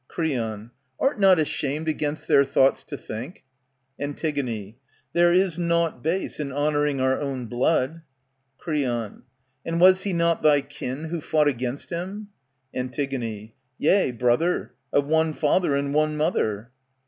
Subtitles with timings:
[0.07, 3.43] Creon, Art not ashamed against their thoughts to think?
[3.99, 4.73] ^''' Antig,
[5.13, 8.01] There is nought base in honouring our own blood.
[8.57, 9.21] Creon,
[9.63, 12.29] And was he not thy kin who fought against him?
[12.75, 16.71] Antig, Yea, brother, of one father and one mother.